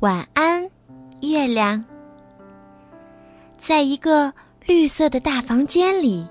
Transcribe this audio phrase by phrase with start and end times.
[0.00, 0.68] 晚安，
[1.22, 1.82] 月亮。
[3.56, 4.32] 在一个
[4.66, 6.26] 绿色的大房间里，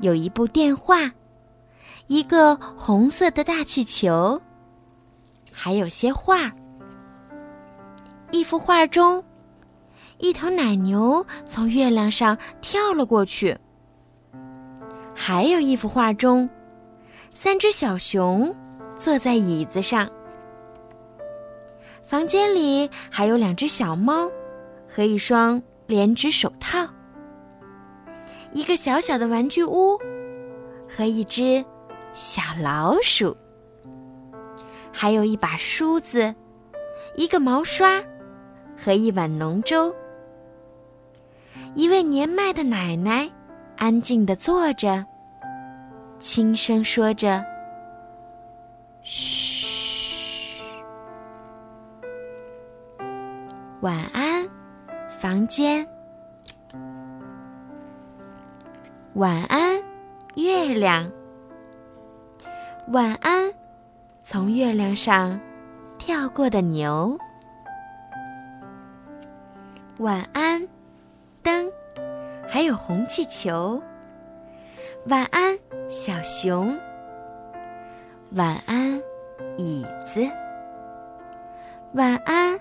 [0.00, 1.10] 有一部电话，
[2.08, 4.40] 一个红色的大气球，
[5.52, 6.52] 还有些画。
[8.30, 9.22] 一幅画中，
[10.18, 13.56] 一头奶牛从月亮上跳了过去；
[15.14, 16.50] 还有一幅画中，
[17.32, 18.54] 三只小熊
[18.96, 20.10] 坐在椅子上。
[22.12, 24.30] 房间里还有两只小猫，
[24.86, 26.86] 和一双连指手套，
[28.52, 29.98] 一个小小的玩具屋，
[30.86, 31.64] 和一只
[32.12, 33.34] 小老鼠，
[34.92, 36.34] 还有一把梳子，
[37.16, 38.04] 一个毛刷，
[38.76, 39.90] 和一碗浓粥。
[41.74, 43.26] 一位年迈的奶奶
[43.78, 45.02] 安静地坐着，
[46.18, 47.42] 轻声说着
[49.00, 49.72] ：“嘘。”
[53.82, 54.48] 晚安，
[55.10, 55.84] 房间。
[59.14, 59.82] 晚安，
[60.36, 61.10] 月亮。
[62.92, 63.52] 晚安，
[64.20, 65.40] 从月亮上
[65.98, 67.18] 跳过的牛。
[69.98, 70.68] 晚安，
[71.42, 71.68] 灯，
[72.48, 73.82] 还有红气球。
[75.08, 75.58] 晚安，
[75.88, 76.78] 小熊。
[78.36, 79.02] 晚安，
[79.56, 80.20] 椅子。
[81.94, 82.56] 晚安。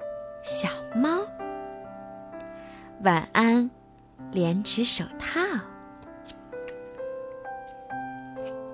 [0.61, 1.25] 小猫，
[3.03, 3.67] 晚安，
[4.29, 5.39] 连指手套。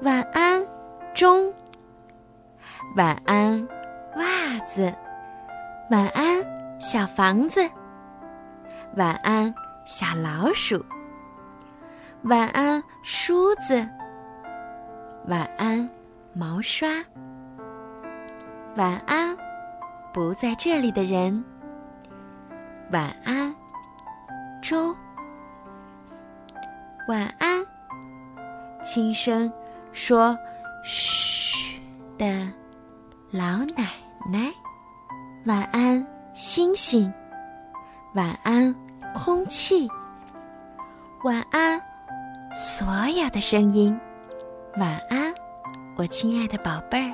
[0.01, 0.67] 晚安，
[1.13, 1.49] 钟。
[2.97, 3.65] 晚安，
[4.17, 4.93] 袜子。
[5.89, 6.45] 晚安，
[6.81, 7.65] 小房子。
[8.97, 10.83] 晚安，小老鼠。
[12.23, 13.75] 晚安，梳子。
[15.27, 15.89] 晚安，
[16.33, 16.89] 毛刷。
[18.75, 19.37] 晚安，
[20.11, 21.41] 不在这里的人。
[22.91, 23.53] 晚安，
[24.61, 24.95] 粥。
[27.09, 27.65] 晚安，
[28.83, 29.51] 轻声
[29.91, 30.37] 说
[30.85, 31.81] “嘘”
[32.17, 32.49] 的
[33.29, 33.91] 老奶
[34.31, 34.49] 奶。
[35.45, 37.13] 晚安，星星。
[38.15, 38.73] 晚安，
[39.13, 39.89] 空气。
[41.23, 41.81] 晚安，
[42.55, 43.99] 所有的声音。
[44.77, 45.33] 晚安，
[45.97, 47.06] 我亲爱的宝贝儿。